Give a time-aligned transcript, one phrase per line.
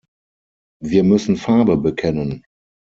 [0.83, 2.43] Wir müssen Farbe bekennen!